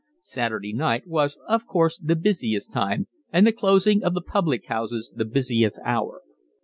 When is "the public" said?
4.15-4.65